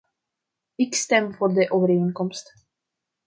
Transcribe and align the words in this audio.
Ik 0.75 0.95
stem 0.95 1.33
voor 1.33 1.53
de 1.53 1.71
overeenkomst. 1.71 2.53